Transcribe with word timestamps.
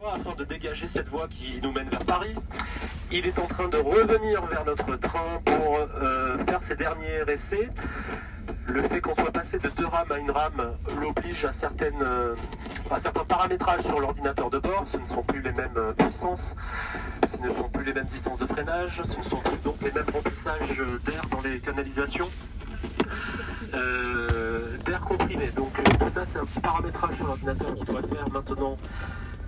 Afin 0.00 0.34
de 0.38 0.44
dégager 0.44 0.86
cette 0.86 1.08
voie 1.08 1.26
qui 1.28 1.60
nous 1.60 1.72
mène 1.72 1.88
vers 1.88 2.04
Paris, 2.04 2.34
il 3.10 3.26
est 3.26 3.36
en 3.38 3.46
train 3.46 3.66
de 3.66 3.78
revenir 3.78 4.46
vers 4.46 4.64
notre 4.64 4.94
train 4.94 5.40
pour 5.44 5.78
euh, 5.78 6.38
faire 6.44 6.62
ses 6.62 6.76
derniers 6.76 7.24
essais. 7.26 7.68
Le 8.66 8.80
fait 8.82 9.00
qu'on 9.00 9.14
soit 9.14 9.32
passé 9.32 9.58
de 9.58 9.68
deux 9.70 9.86
rames 9.86 10.12
à 10.12 10.18
une 10.18 10.30
rame 10.30 10.76
l'oblige 11.00 11.44
à, 11.44 11.50
certaines, 11.50 12.00
euh, 12.02 12.36
à 12.92 13.00
certains 13.00 13.24
paramétrages 13.24 13.80
sur 13.80 13.98
l'ordinateur 13.98 14.50
de 14.50 14.58
bord. 14.58 14.86
Ce 14.86 14.98
ne 14.98 15.04
sont 15.04 15.22
plus 15.24 15.42
les 15.42 15.52
mêmes 15.52 15.76
euh, 15.76 15.92
puissances, 15.92 16.54
ce 17.26 17.38
ne 17.38 17.52
sont 17.52 17.68
plus 17.70 17.84
les 17.84 17.92
mêmes 17.92 18.06
distances 18.06 18.38
de 18.38 18.46
freinage, 18.46 19.02
ce 19.02 19.18
ne 19.18 19.22
sont 19.22 19.38
plus 19.38 19.58
donc 19.64 19.82
les 19.82 19.90
mêmes 19.90 20.10
remplissages 20.12 20.80
d'air 21.04 21.22
dans 21.30 21.40
les 21.40 21.58
canalisations. 21.58 22.28
Euh, 23.74 24.76
d'air 24.84 25.00
comprimé. 25.00 25.48
Donc 25.56 25.78
euh, 25.78 25.82
tout 25.98 26.10
ça 26.10 26.24
c'est 26.24 26.38
un 26.38 26.44
petit 26.44 26.60
paramétrage 26.60 27.16
sur 27.16 27.26
l'ordinateur 27.26 27.74
qui 27.74 27.84
doit 27.84 28.02
faire 28.02 28.28
maintenant 28.30 28.76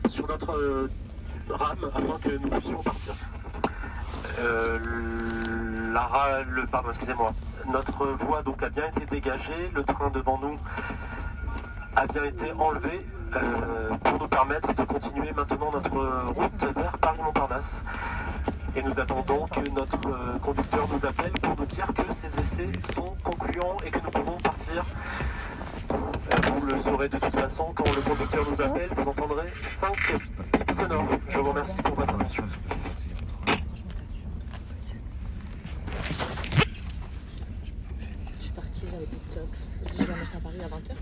sur 0.09 0.27
notre 0.27 0.53
euh, 0.57 0.91
rame 1.49 1.79
afin 1.95 2.19
que 2.23 2.37
nous 2.37 2.49
puissions 2.49 2.83
partir. 2.83 3.15
La 5.93 6.01
ra- 6.03 6.43
le, 6.43 6.67
pardon, 6.67 6.89
excusez-moi. 6.91 7.33
Notre 7.73 8.07
voie 8.07 8.43
donc 8.43 8.63
a 8.63 8.69
bien 8.69 8.87
été 8.89 9.07
dégagée, 9.07 9.71
le 9.75 9.83
train 9.85 10.11
devant 10.11 10.39
nous 10.39 10.59
a 11.97 12.07
bien 12.07 12.25
été 12.25 12.53
enlevé 12.53 13.07
pour 14.05 14.19
nous 14.19 14.29
permettre 14.29 14.75
de 14.75 14.83
continuer 14.85 15.33
maintenant 15.33 15.71
notre 15.73 16.33
route 16.35 16.67
vers 16.77 16.99
Paris-Montparnasse. 16.99 17.83
Et 18.77 18.83
nous 18.83 19.01
attendons 19.01 19.47
que 19.47 19.61
notre 19.71 20.07
euh, 20.07 20.39
conducteur 20.43 20.87
nous 20.93 21.07
appelle 21.07 21.33
pour 21.41 21.57
nous 21.59 21.65
dire 21.65 21.87
que 21.95 22.13
ces 22.13 22.39
essais 22.39 22.69
sont 22.93 23.15
concluants 23.25 23.79
et 23.87 23.91
que 23.91 23.99
nous 23.99 24.11
pouvons 24.11 24.37
partir. 24.37 24.85
Euh, 25.93 25.95
Vous 26.55 26.67
le 26.67 26.77
saurez 26.77 27.09
de 27.09 27.17
toute 27.17 27.35
façon, 27.35 27.73
quand 27.75 27.87
le 27.95 28.03
conducteur 28.03 28.45
nous 28.51 28.61
appelle, 28.61 28.91
vous 28.95 29.09
entendrez 29.09 29.47
5 29.65 29.93
pips 30.53 30.75
sonores. 30.77 31.09
Je 31.27 31.39
vous 31.39 31.49
remercie 31.49 31.81
pour 31.81 31.95
votre 31.95 32.15
attention. 32.15 32.45
Je 38.27 38.43
suis 38.43 38.53
partie, 38.53 38.83
j'avais 38.91 39.07
plus 39.07 39.17
de 39.17 39.35
top. 39.35 39.49
Je 39.87 39.91
dis, 39.93 39.97
je 40.01 40.05
vais 40.05 40.13
en 40.13 40.23
acheter 40.23 40.37
à 40.37 40.41
Paris 40.41 40.61
à 40.61 40.69
20h. 40.69 40.97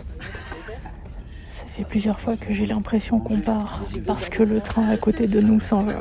Ça 1.51 1.65
fait 1.77 1.85
plusieurs 1.85 2.21
fois 2.21 2.37
que 2.37 2.53
j'ai 2.53 2.67
l'impression 2.67 3.19
qu'on 3.19 3.41
part 3.41 3.83
parce 4.07 4.29
que 4.29 4.45
le 4.45 4.61
train 4.61 4.89
à 4.91 4.97
côté 4.97 5.27
de 5.27 5.41
nous 5.41 5.59
s'en 5.61 5.83
va. 5.83 5.95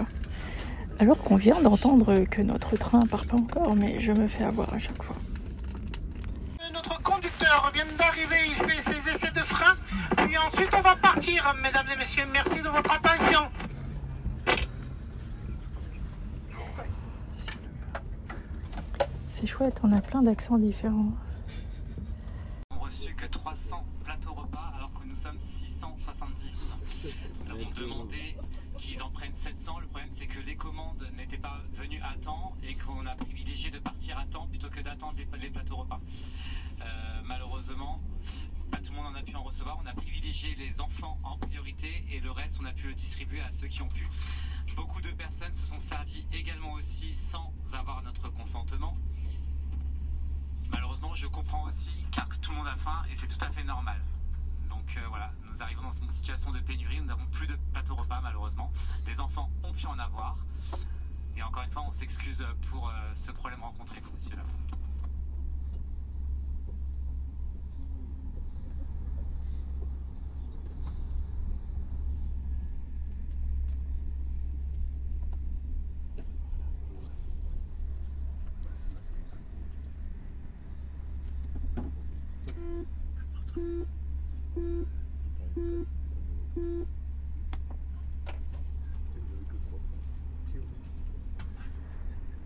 Alors 1.04 1.22
qu'on 1.22 1.36
vient 1.36 1.62
d'entendre 1.62 2.24
que 2.32 2.42
notre 2.42 2.78
train 2.78 3.02
part 3.02 3.26
pas 3.26 3.36
encore, 3.36 3.76
mais 3.76 4.00
je 4.00 4.14
me 4.14 4.26
fais 4.26 4.46
avoir 4.46 4.74
à 4.74 4.80
chaque 4.80 5.04
fois. 5.04 5.18
Notre 6.72 7.04
conducteur 7.04 7.70
vient 7.74 7.84
d'arriver, 7.98 8.48
il 8.48 8.56
fait 8.56 8.82
ses 8.82 9.10
essais 9.10 9.32
de 9.32 9.42
frein, 9.42 9.76
puis 10.16 10.38
ensuite 10.38 10.70
on 10.74 10.80
va 10.80 10.96
partir, 10.96 11.54
mesdames 11.62 11.88
et 11.94 11.98
messieurs. 11.98 12.24
Merci 12.32 12.62
de 12.62 12.70
votre 12.70 12.90
attention. 12.90 13.42
C'est 19.30 19.46
chouette, 19.46 19.82
on 19.84 19.92
a 19.92 20.00
plein 20.00 20.22
d'accents 20.22 20.58
différents. 20.58 21.12
reçu 22.80 23.14
que 23.16 23.26
300 23.26 23.58
plateaux 24.06 24.34
repas 24.36 24.72
alors 24.78 24.94
que 24.94 25.06
nous 25.06 25.18
sommes 25.18 25.38
670. 25.38 27.12
Nous 27.44 27.52
avons 27.52 27.72
demandé 27.72 28.38
qu'ils 28.84 29.02
en 29.02 29.10
prennent 29.10 29.36
700. 29.44 29.80
Le 29.80 29.88
problème 29.88 30.10
c'est 30.18 30.28
que 30.28 30.40
les 30.40 30.56
commandes 30.56 31.08
n'étaient 31.16 31.38
pas 31.38 31.62
venues 31.78 32.02
à 32.02 32.16
temps 32.18 32.54
et 32.64 32.76
qu'on 32.76 33.06
a 33.06 33.16
privilégié 33.16 33.72
de 33.72 33.80
partir 33.80 34.18
à 34.18 34.26
temps 34.26 34.48
plutôt 34.48 34.70
que 34.70 34.82
d'attendre 34.82 35.18
les, 35.40 35.50
plateaux 35.50 35.78
repas. 35.78 36.02
Euh, 36.82 37.22
malheureusement, 37.24 38.02
pas 38.72 38.80
tout 38.80 38.92
le 38.92 38.98
monde 38.98 39.08
en 39.08 39.16
a 39.16 39.22
pu 39.22 39.36
en 39.36 39.44
recevoir. 39.44 39.80
On 39.82 39.86
a 39.86 39.94
privilégié 39.94 40.56
les 40.56 40.82
enfants 40.82 41.18
en 41.24 41.38
priorité 41.38 42.04
et 42.12 42.20
le 42.20 42.32
reste 42.32 42.58
on 42.62 42.66
a 42.66 42.74
pu 42.74 42.88
le 42.88 42.94
distribuer 42.94 43.40
à 43.42 43.52
ceux 43.54 43.68
qui 43.68 43.82
ont 43.82 43.90
pu. 43.90 44.06
Beaucoup 44.76 45.02
de 45.02 45.12
personnes 45.12 45.56
se 45.56 45.66
sont 45.66 45.80
servies 45.88 46.26
également 46.34 46.74
aussi 46.74 47.14
sans 47.32 47.54
avoir 47.72 48.02
notre 48.04 48.30
consentement. 48.30 48.98
Malheureusement, 50.70 51.14
je 51.14 51.28
comprends 51.28 51.64
aussi 51.66 52.06
car 52.12 52.28
tout 52.42 52.52
le 52.52 52.58
monde 52.58 52.68
a 52.68 52.76
faim 52.78 53.04
et 53.10 53.16
c'est 53.20 53.28
tout 53.28 53.46
à 53.46 53.50
fait 53.52 53.64
normal. 53.64 54.02
Donc 54.86 54.98
euh, 54.98 55.08
voilà, 55.10 55.32
nous 55.50 55.62
arrivons 55.62 55.84
dans 55.84 55.92
une 55.92 56.12
situation 56.12 56.52
de 56.52 56.60
pénurie, 56.60 57.00
nous 57.00 57.06
n'avons 57.06 57.26
plus 57.28 57.48
de 57.48 57.56
plateau 57.72 57.96
repas 57.96 58.20
malheureusement. 58.22 58.72
Les 59.08 59.20
enfants 59.20 59.50
ont 59.64 59.74
pu 59.74 59.86
en 59.86 59.98
avoir. 59.98 60.38
Et 61.38 61.42
encore 61.42 61.64
une 61.64 61.72
fois, 61.72 61.84
on 61.88 61.94
s'excuse 61.94 62.44
pour 62.70 62.90
euh, 62.90 62.94
ce 63.16 63.32
problème 63.32 63.62
rencontré, 63.62 64.02
messieurs 64.14 64.38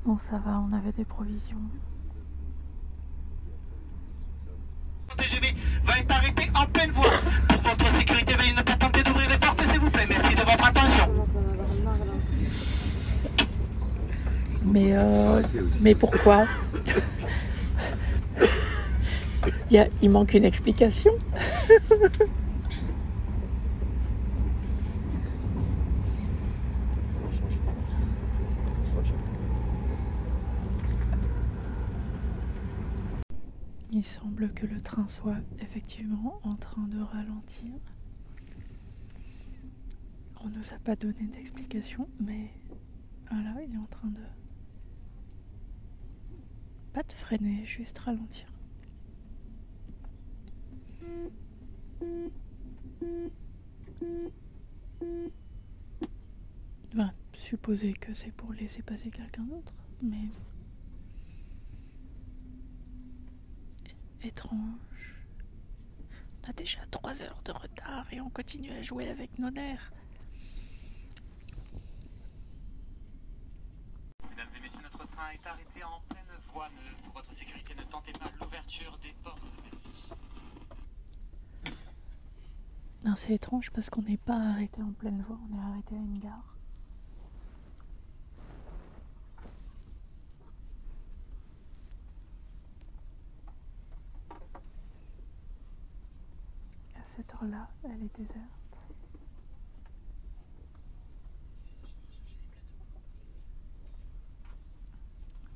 Bon, 0.06 0.18
ça 0.30 0.38
va, 0.38 0.62
on 0.62 0.72
avait 0.74 0.94
des 0.94 1.04
provisions. 1.04 1.58
Le 5.10 5.16
TGV 5.18 5.54
va 5.84 6.00
être 6.00 6.12
arrêté 6.12 6.44
en 6.56 6.66
pleine 6.68 6.92
voie. 6.92 7.12
Pour 7.50 7.62
votre 7.62 7.92
sécurité, 7.98 8.36
veuillez 8.36 8.54
ne 8.54 8.62
pas 8.62 8.76
tenter 8.78 9.04
d'ouvrir 9.04 9.30
les 9.30 9.38
portes, 9.38 9.62
s'il 9.66 9.80
vous 9.82 9.90
plaît. 9.90 10.06
Merci 10.08 10.34
de 10.34 10.42
votre 10.42 10.66
attention. 10.66 11.12
Mais, 14.64 14.92
euh, 14.94 15.42
mais 15.82 15.96
pourquoi? 15.96 16.46
Il 19.70 20.10
manque 20.10 20.34
une 20.34 20.46
explication. 20.46 21.12
Il 33.92 34.04
semble 34.04 34.54
que 34.54 34.66
le 34.68 34.80
train 34.80 35.08
soit 35.10 35.38
effectivement 35.60 36.40
en 36.44 36.56
train 36.56 36.88
de 36.88 37.02
ralentir. 37.02 37.74
On 40.44 40.50
nous 40.50 40.74
a 40.74 40.80
pas 40.80 40.96
donné 40.96 41.28
d'explication, 41.34 42.08
mais 42.20 42.52
voilà, 43.30 43.56
il 43.68 43.74
est 43.74 43.78
en 43.78 43.88
train 43.90 44.10
de 44.10 44.22
pas 46.94 47.04
de 47.04 47.12
freiner, 47.12 47.66
juste 47.66 47.98
ralentir. 48.00 48.46
Va 56.94 57.12
supposer 57.34 57.94
que 57.94 58.14
c'est 58.16 58.32
pour 58.32 58.54
laisser 58.54 58.82
passer 58.82 59.12
quelqu'un 59.12 59.44
d'autre, 59.44 59.74
mais 60.02 60.30
étrange. 64.24 65.16
On 66.44 66.50
a 66.50 66.54
déjà 66.54 66.80
trois 66.92 67.22
heures 67.22 67.42
de 67.46 67.52
retard 67.52 68.06
et 68.12 68.22
on 68.22 68.30
continue 68.30 68.72
à 68.72 68.82
jouer 68.82 69.10
avec 69.10 69.38
nos 69.38 69.50
nerfs. 69.50 69.92
Mesdames 74.30 74.48
et 74.56 74.60
messieurs, 74.62 74.80
notre 74.84 75.08
train 75.08 75.30
est 75.32 75.48
arrêté 75.48 75.84
en 75.84 76.02
pleine 76.10 76.38
voie. 76.54 76.70
Pour 77.04 77.14
votre 77.14 77.34
sécurité, 77.34 77.76
ne 77.76 77.84
tentez 77.84 78.14
pas 78.14 78.32
l'ouverture 78.40 78.98
des 79.04 79.14
portes. 79.24 79.42
Merci. 79.64 80.10
C'est 83.16 83.34
étrange 83.34 83.72
parce 83.72 83.90
qu'on 83.90 84.02
n'est 84.02 84.18
pas 84.18 84.38
arrêté 84.38 84.82
en 84.82 84.92
pleine 84.92 85.22
voie, 85.22 85.40
on 85.50 85.56
est 85.58 85.62
arrêté 85.62 85.96
à 85.96 86.00
une 86.00 86.20
gare. 86.20 86.56
À 96.96 97.04
cette 97.16 97.34
heure-là, 97.34 97.70
elle 97.84 98.04
est 98.04 98.18
déserte. 98.18 98.44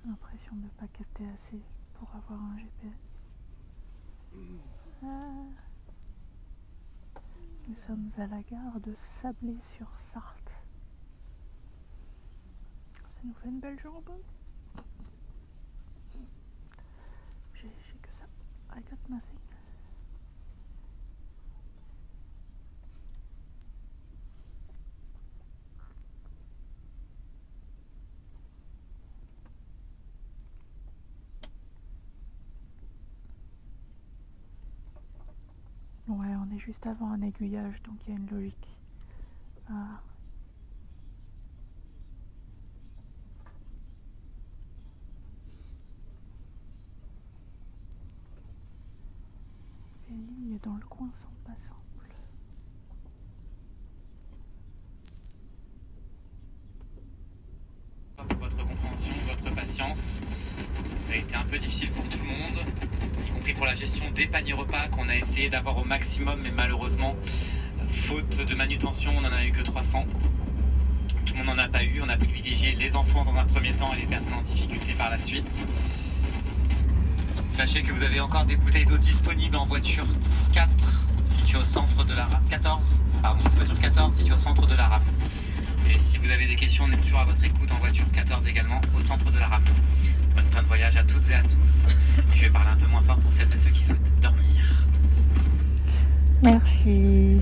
L'impression 0.05 0.55
de 0.55 0.63
ne 0.63 0.69
pas 0.69 0.87
capter 0.87 1.25
assez 1.25 1.61
pour 1.95 2.09
avoir 2.15 2.39
un 2.41 2.57
GPS. 2.57 2.97
Ah. 5.03 5.70
Nous 7.71 7.77
sommes 7.87 8.11
à 8.17 8.27
la 8.27 8.41
gare 8.41 8.81
de 8.81 8.93
Sablé-sur-Sarthe. 9.21 10.51
Ça 12.93 13.21
nous 13.23 13.33
fait 13.35 13.47
une 13.47 13.61
belle 13.61 13.79
jambe. 13.79 14.11
J'ai 17.53 17.69
que 17.69 18.09
ça. 18.19 18.25
I 18.75 18.81
got 18.81 18.97
nothing. 19.09 19.40
On 36.51 36.55
est 36.55 36.59
juste 36.59 36.85
avant 36.85 37.11
un 37.11 37.21
aiguillage, 37.21 37.81
donc 37.83 37.95
il 38.07 38.13
y 38.13 38.15
a 38.15 38.19
une 38.19 38.29
logique. 38.29 38.77
Ah. 39.69 40.01
Les 50.09 50.15
lignes 50.17 50.59
dans 50.61 50.75
le 50.75 50.85
coin 50.87 51.09
sont 51.15 51.27
pas 51.45 51.53
simples. 51.53 51.77
pour 58.27 58.37
votre 58.37 58.57
compréhension, 58.57 59.13
votre 59.27 59.55
patience. 59.55 60.21
Ça 61.07 61.13
a 61.13 61.15
été 61.15 61.35
un 61.35 61.45
peu 61.45 61.57
difficile 61.57 61.91
pour 61.91 62.07
tout 62.07 62.19
le 62.19 62.25
monde, 62.25 62.65
y 63.17 63.29
pour 63.49 63.65
la 63.65 63.73
gestion 63.73 64.05
des 64.11 64.27
paniers 64.27 64.53
repas 64.53 64.87
qu'on 64.89 65.09
a 65.09 65.15
essayé 65.15 65.49
d'avoir 65.49 65.77
au 65.77 65.83
maximum, 65.83 66.39
mais 66.43 66.51
malheureusement, 66.55 67.15
faute 67.89 68.37
de 68.37 68.55
manutention, 68.55 69.13
on 69.17 69.21
n'en 69.21 69.31
a 69.31 69.43
eu 69.43 69.51
que 69.51 69.61
300. 69.61 70.05
Tout 71.25 71.33
le 71.33 71.43
monde 71.43 71.57
n'en 71.57 71.63
a 71.63 71.67
pas 71.67 71.83
eu. 71.83 72.01
On 72.03 72.09
a 72.09 72.17
privilégié 72.17 72.73
les 72.73 72.95
enfants 72.95 73.25
dans 73.25 73.35
un 73.35 73.45
premier 73.45 73.73
temps 73.73 73.93
et 73.93 74.01
les 74.01 74.05
personnes 74.05 74.35
en 74.35 74.41
difficulté 74.41 74.93
par 74.93 75.09
la 75.09 75.17
suite. 75.17 75.51
Sachez 77.57 77.81
que 77.81 77.91
vous 77.91 78.03
avez 78.03 78.19
encore 78.19 78.45
des 78.45 78.55
bouteilles 78.55 78.85
d'eau 78.85 78.97
disponibles 78.97 79.55
en 79.55 79.65
voiture 79.65 80.05
4 80.53 80.69
situées 81.25 81.59
au 81.59 81.65
centre 81.65 82.03
de 82.03 82.13
la 82.13 82.25
rame. 82.25 82.43
14, 82.49 83.01
pardon, 83.21 83.43
voiture 83.55 83.79
14 83.79 84.15
située 84.15 84.33
au 84.33 84.37
centre 84.37 84.67
de 84.67 84.75
la 84.75 84.87
rame. 84.87 85.03
Et 85.89 85.97
si 85.99 86.17
vous 86.19 86.29
avez 86.29 86.45
des 86.45 86.55
questions, 86.55 86.85
on 86.87 86.91
est 86.91 87.01
toujours 87.01 87.19
à 87.19 87.25
votre 87.25 87.43
écoute 87.43 87.71
en 87.71 87.79
voiture 87.79 88.05
14 88.13 88.45
également 88.47 88.79
au 88.95 89.01
centre 89.01 89.31
de 89.31 89.39
la 89.39 89.47
rame. 89.47 89.63
Bonne 90.35 90.45
fin 90.51 90.61
de 90.61 90.67
voyage 90.67 90.95
à 90.97 91.03
toutes 91.03 91.29
et 91.29 91.33
à 91.35 91.43
tous. 91.43 91.85
Et 92.33 92.35
je 92.35 92.43
vais 92.43 92.49
parler 92.49 92.69
un 92.69 92.77
peu 92.77 92.87
moins 92.87 93.01
fort 93.01 93.17
pour 93.17 93.31
celles 93.31 93.47
et 93.47 93.57
ceux 93.57 93.69
qui 93.69 93.83
souhaitent 93.83 94.19
dormir. 94.21 94.87
Merci. 96.41 97.37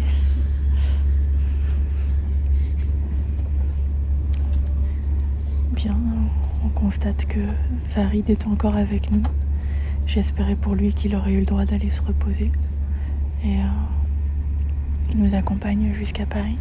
Bien, 5.71 5.95
on 6.65 6.69
constate 6.69 7.25
que 7.25 7.39
Farid 7.89 8.29
est 8.29 8.45
encore 8.47 8.75
avec 8.75 9.11
nous. 9.11 9.23
J'espérais 10.05 10.55
pour 10.55 10.75
lui 10.75 10.93
qu'il 10.93 11.15
aurait 11.15 11.33
eu 11.33 11.39
le 11.39 11.45
droit 11.45 11.65
d'aller 11.65 11.89
se 11.89 12.01
reposer. 12.01 12.51
Et 13.43 13.57
euh, 13.59 13.67
il 15.11 15.19
nous 15.19 15.35
accompagne 15.35 15.93
jusqu'à 15.93 16.25
Paris. 16.25 16.57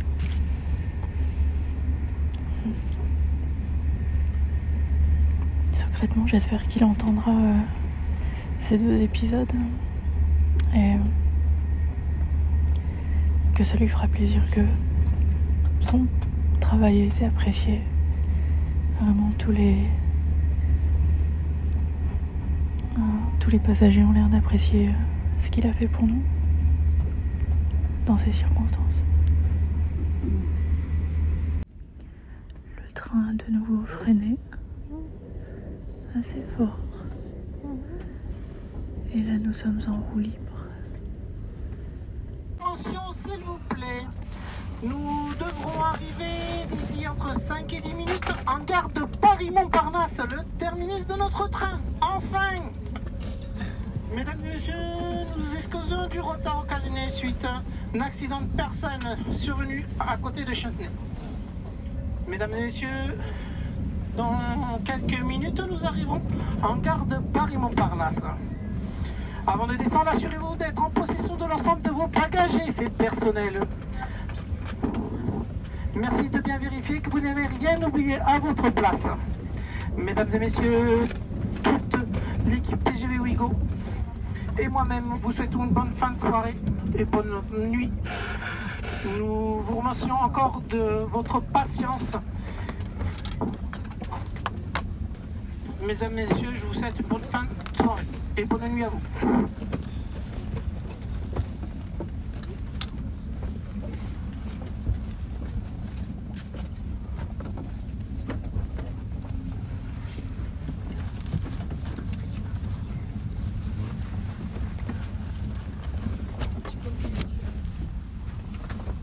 J'espère 6.26 6.62
qu'il 6.68 6.84
entendra 6.84 7.32
euh, 7.32 7.58
ces 8.60 8.78
deux 8.78 9.00
épisodes. 9.00 9.52
Et 10.74 10.92
euh, 10.92 10.98
que 13.54 13.64
ça 13.64 13.76
lui 13.76 13.88
fera 13.88 14.06
plaisir 14.06 14.48
que 14.50 14.60
son 15.80 16.06
travail 16.60 17.00
ait 17.00 17.06
été 17.06 17.24
apprécié. 17.24 17.80
Vraiment, 19.00 19.32
tous 19.38 19.50
les. 19.50 19.76
euh, 22.96 23.00
tous 23.40 23.50
les 23.50 23.58
passagers 23.58 24.04
ont 24.04 24.12
l'air 24.12 24.28
d'apprécier 24.28 24.90
ce 25.40 25.50
qu'il 25.50 25.66
a 25.66 25.72
fait 25.72 25.88
pour 25.88 26.06
nous 26.06 26.22
dans 28.06 28.18
ces 28.18 28.30
circonstances. 28.30 29.02
Le 32.76 32.92
train 32.94 33.30
a 33.30 33.32
de 33.32 33.52
nouveau 33.52 33.84
freiné 33.86 34.36
assez 36.18 36.42
fort. 36.56 36.78
Et 39.14 39.22
là, 39.22 39.38
nous 39.38 39.52
sommes 39.52 39.80
en 39.88 40.00
roue 40.10 40.18
libre. 40.18 40.66
Attention, 42.60 43.12
s'il 43.12 43.40
vous 43.42 43.58
plaît. 43.68 44.04
Nous 44.82 45.34
devrons 45.40 45.82
arriver 45.82 46.66
d'ici 46.70 47.08
entre 47.08 47.40
5 47.40 47.72
et 47.72 47.80
10 47.80 47.94
minutes 47.94 48.32
en 48.46 48.58
gare 48.64 48.88
de 48.90 49.04
Paris-Montparnasse, 49.20 50.18
le 50.30 50.44
terminus 50.58 51.06
de 51.06 51.14
notre 51.14 51.48
train. 51.50 51.80
Enfin 52.00 52.62
Mesdames 54.14 54.38
et 54.44 54.54
messieurs, 54.54 54.74
nous 55.36 55.54
excusons 55.54 56.06
du 56.08 56.20
retard 56.20 56.60
occasionné 56.60 57.10
suite 57.10 57.44
à 57.44 57.62
un 57.94 58.00
accident 58.00 58.40
de 58.40 58.56
personne 58.56 59.18
survenu 59.32 59.84
à 59.98 60.16
côté 60.16 60.44
de 60.44 60.54
Chantenay. 60.54 60.90
Mesdames 62.28 62.52
et 62.52 62.62
messieurs, 62.62 63.18
dans 64.18 64.80
quelques 64.84 65.20
minutes, 65.22 65.62
nous 65.70 65.84
arriverons 65.86 66.20
en 66.60 66.76
gare 66.78 67.06
de 67.06 67.18
Paris-Montparnasse. 67.32 68.20
Avant 69.46 69.68
de 69.68 69.76
descendre, 69.76 70.08
assurez-vous 70.08 70.56
d'être 70.56 70.82
en 70.82 70.90
possession 70.90 71.36
de 71.36 71.44
l'ensemble 71.44 71.82
de 71.82 71.90
vos 71.90 72.08
bagages 72.08 72.56
et 72.56 72.68
effets 72.68 72.90
personnels. 72.90 73.60
Merci 75.94 76.28
de 76.28 76.40
bien 76.40 76.58
vérifier 76.58 77.00
que 77.00 77.10
vous 77.10 77.20
n'avez 77.20 77.46
rien 77.46 77.80
oublié 77.80 78.18
à 78.18 78.40
votre 78.40 78.70
place. 78.70 79.06
Mesdames 79.96 80.28
et 80.34 80.38
messieurs, 80.40 81.00
toute 81.62 81.96
l'équipe 82.44 82.82
TGV 82.82 83.20
Ouigo 83.20 83.52
et 84.58 84.66
moi-même 84.66 85.14
vous 85.22 85.30
souhaitons 85.30 85.64
une 85.64 85.70
bonne 85.70 85.92
fin 85.92 86.10
de 86.10 86.18
soirée 86.18 86.56
et 86.98 87.04
bonne 87.04 87.40
nuit. 87.68 87.92
Nous 89.16 89.60
vous 89.60 89.76
remercions 89.76 90.16
encore 90.16 90.60
de 90.68 91.06
votre 91.12 91.40
patience. 91.40 92.16
Mesdames 95.80 96.18
et 96.18 96.26
messieurs, 96.26 96.54
je 96.54 96.66
vous 96.66 96.74
souhaite 96.74 96.98
une 96.98 97.06
bonne 97.06 97.22
fin 97.22 97.44
de 97.44 97.76
soirée 97.76 98.02
et 98.36 98.44
bonne 98.44 98.68
nuit 98.68 98.84
à 98.84 98.88
vous. 98.88 99.00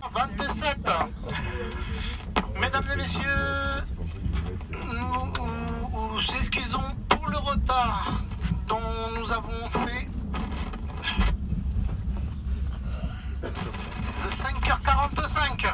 «27. 0.15 0.89
Mesdames 2.59 2.83
et 2.93 2.95
messieurs, 2.95 3.23
nous 4.71 5.31
nous 6.13 6.35
excusons 6.37 6.79
pour 7.09 7.27
le 7.29 7.37
retard 7.37 8.23
dont 8.67 8.79
nous 9.17 9.31
avons 9.31 9.69
fait 9.69 10.07
de 13.43 14.29
5h45. 14.29 15.73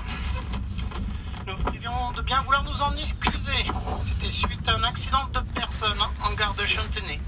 Nous 1.48 1.55
vous 1.55 1.63
prions 1.63 2.12
de 2.15 2.21
bien 2.21 2.41
vouloir 2.41 2.63
nous 2.63 2.81
en 2.81 2.93
excuser. 2.95 3.65
C'était 4.05 4.29
suite 4.29 4.67
à 4.67 4.75
un 4.75 4.83
accident 4.83 5.27
de 5.33 5.39
personne 5.53 5.98
en 6.24 6.33
gare 6.33 6.53
de 6.55 6.65
Chantenay. 6.65 7.19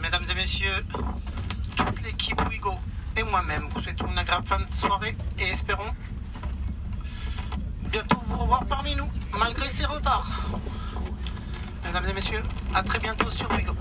Mesdames 0.00 0.24
et 0.30 0.34
messieurs, 0.34 0.84
toute 1.76 2.02
l'équipe 2.02 2.40
Ouigo 2.48 2.74
et 3.16 3.22
moi-même 3.22 3.68
vous 3.74 3.80
souhaitons 3.80 4.08
une 4.08 4.18
agréable 4.18 4.46
fin 4.46 4.60
de 4.60 4.74
soirée 4.74 5.16
et 5.38 5.48
espérons 5.50 5.94
bientôt 7.90 8.18
vous 8.26 8.38
revoir 8.38 8.64
parmi 8.66 8.94
nous, 8.94 9.08
malgré 9.38 9.70
ces 9.70 9.84
retards. 9.84 10.26
Mesdames 11.84 12.06
et 12.08 12.12
messieurs, 12.12 12.42
à 12.74 12.82
très 12.82 12.98
bientôt 12.98 13.30
sur 13.30 13.50
Ouigo. 13.50 13.72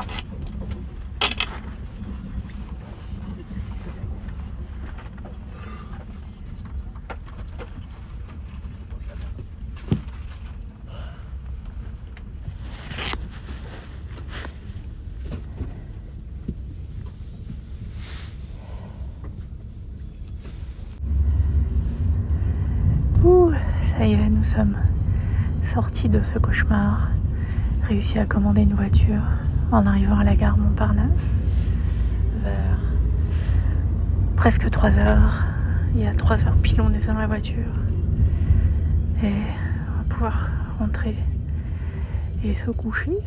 Ouh, 23.23 23.51
ça 23.81 24.05
y 24.05 24.13
est, 24.13 24.29
nous 24.29 24.34
sommes 24.45 24.77
sortis 25.63 26.07
de 26.07 26.21
ce 26.21 26.37
cauchemar. 26.37 27.09
Réussi 27.87 28.19
à 28.19 28.25
commander 28.25 28.61
une 28.61 28.73
voiture 28.73 29.21
en 29.71 29.85
arrivant 29.85 30.19
à 30.19 30.23
la 30.23 30.35
gare 30.35 30.57
Montparnasse 30.57 31.45
vers 32.43 32.79
presque 34.35 34.69
3 34.69 34.99
heures. 34.99 35.45
Il 35.95 36.01
y 36.01 36.07
a 36.07 36.13
3 36.13 36.45
heures 36.45 36.57
pile, 36.57 36.81
on 36.81 36.93
est 36.93 37.05
dans 37.07 37.15
la 37.15 37.27
voiture. 37.27 37.73
Et 39.23 39.27
on 39.27 39.97
va 39.97 40.03
pouvoir 40.09 40.49
rentrer 40.77 41.15
et 42.43 42.53
se 42.53 42.69
coucher. 42.69 43.17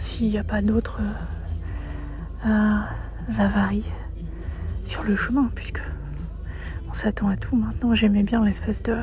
S'il 0.00 0.30
n'y 0.30 0.38
a 0.38 0.44
pas 0.44 0.62
d'autres 0.62 1.00
euh, 2.46 2.78
avaries 3.38 3.86
sur 4.86 5.04
le 5.04 5.14
chemin, 5.14 5.48
puisque 5.54 5.82
on 6.92 6.94
s'attend 6.94 7.28
à 7.28 7.36
tout 7.36 7.56
maintenant. 7.56 7.94
J'aimais 7.94 8.22
bien 8.22 8.44
l'espèce 8.44 8.82
de 8.82 8.94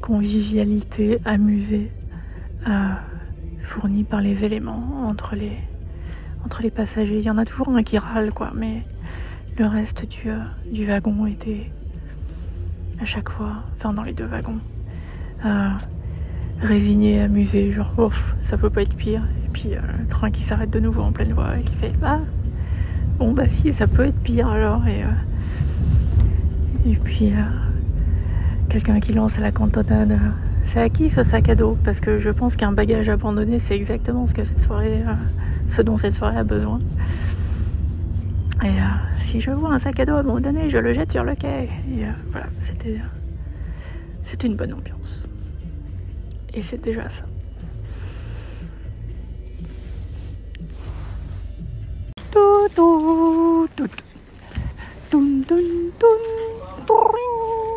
convivialité 0.00 1.20
amusée 1.24 1.92
euh, 2.66 2.90
fournie 3.60 4.02
par 4.02 4.20
les 4.20 4.42
éléments 4.42 5.06
entre 5.08 5.36
les, 5.36 5.56
entre 6.44 6.62
les 6.62 6.72
passagers. 6.72 7.18
Il 7.18 7.24
y 7.24 7.30
en 7.30 7.38
a 7.38 7.44
toujours 7.44 7.68
un 7.68 7.82
qui 7.84 7.96
râle, 7.96 8.32
quoi, 8.32 8.50
mais 8.56 8.82
le 9.56 9.66
reste 9.66 10.08
du, 10.08 10.30
euh, 10.30 10.38
du 10.72 10.84
wagon 10.84 11.26
était 11.26 11.70
à 13.00 13.04
chaque 13.04 13.28
fois, 13.28 13.62
enfin 13.76 13.92
dans 13.92 14.02
les 14.02 14.12
deux 14.12 14.26
wagons, 14.26 14.58
euh, 15.44 15.68
résigné, 16.60 17.20
amusé, 17.20 17.70
genre 17.72 17.92
ouf, 17.98 18.34
ça 18.42 18.58
peut 18.58 18.70
pas 18.70 18.82
être 18.82 18.96
pire. 18.96 19.22
Et 19.46 19.48
puis 19.48 19.74
euh, 19.74 19.80
le 20.00 20.06
train 20.08 20.32
qui 20.32 20.42
s'arrête 20.42 20.70
de 20.70 20.80
nouveau 20.80 21.02
en 21.02 21.12
pleine 21.12 21.32
voie 21.32 21.56
et 21.56 21.62
qui 21.62 21.74
fait 21.76 21.92
ah 22.02 22.18
bon 23.16 23.32
bah 23.32 23.48
si 23.48 23.72
ça 23.72 23.86
peut 23.86 24.06
être 24.06 24.18
pire 24.18 24.48
alors 24.48 24.84
et 24.88 25.04
et 26.86 26.96
puis 26.96 27.32
euh, 27.32 27.42
quelqu'un 28.68 29.00
qui 29.00 29.12
lance 29.12 29.38
à 29.38 29.40
la 29.40 29.52
cantonade. 29.52 30.12
euh, 30.12 30.30
c'est 30.66 30.80
à 30.80 30.88
qui 30.88 31.08
ce 31.10 31.22
sac 31.22 31.48
à 31.48 31.54
dos? 31.54 31.76
Parce 31.84 32.00
que 32.00 32.18
je 32.18 32.30
pense 32.30 32.56
qu'un 32.56 32.72
bagage 32.72 33.08
abandonné, 33.08 33.58
c'est 33.58 33.76
exactement 33.76 34.26
ce 34.26 34.34
que 34.34 34.44
cette 34.44 34.60
soirée, 34.60 35.02
euh, 35.06 35.14
ce 35.68 35.82
dont 35.82 35.98
cette 35.98 36.14
soirée 36.14 36.38
a 36.38 36.44
besoin. 36.44 36.80
Et 38.62 38.70
si 39.18 39.42
je 39.42 39.50
vois 39.50 39.74
un 39.74 39.78
sac 39.78 40.00
à 40.00 40.06
dos 40.06 40.14
abandonné, 40.14 40.70
je 40.70 40.78
le 40.78 40.94
jette 40.94 41.12
sur 41.12 41.22
le 41.22 41.34
quai. 41.34 41.68
Et 41.90 42.06
voilà, 42.30 42.46
c'était, 42.60 42.98
c'était 44.22 44.46
une 44.46 44.56
bonne 44.56 44.72
ambiance. 44.72 45.20
Et 46.54 46.62
c'est 46.62 46.82
déjà 46.82 47.02
ça. 47.10 47.24
Tout, 52.30 52.68
tout, 52.74 53.68
tout. 53.76 54.13
Dun 55.14 55.46
dun 55.46 55.94
dun. 55.94 56.22
Turing. 56.90 57.73